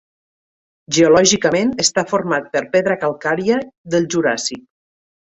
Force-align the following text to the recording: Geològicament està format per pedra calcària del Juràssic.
Geològicament 0.95 1.73
està 1.83 2.03
format 2.11 2.47
per 2.57 2.63
pedra 2.77 2.97
calcària 3.05 3.61
del 3.97 4.09
Juràssic. 4.15 4.65